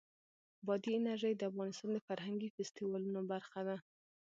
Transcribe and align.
بادي 0.65 0.91
انرژي 0.99 1.33
د 1.35 1.41
افغانستان 1.51 1.89
د 1.93 1.97
فرهنګي 2.07 2.49
فستیوالونو 2.55 3.21
برخه 3.31 3.61
ده. 3.67 3.77